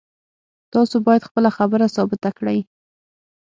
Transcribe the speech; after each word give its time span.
تاسو 0.73 0.95
باید 1.05 1.27
خپله 1.29 1.49
خبره 1.57 1.85
ثابته 1.95 2.29
کړئ 2.37 2.59